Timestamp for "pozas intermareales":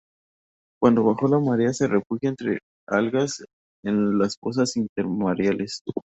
4.35-5.83